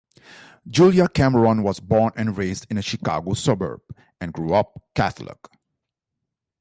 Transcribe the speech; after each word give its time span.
Julia 0.67 1.07
Cameron 1.07 1.61
was 1.61 1.79
born 1.79 2.11
and 2.15 2.35
raised 2.35 2.65
in 2.71 2.79
a 2.79 2.81
Chicago 2.81 3.33
suburb, 3.35 3.81
and 4.19 4.33
grew 4.33 4.51
up 4.55 4.81
Catholic. 4.95 5.37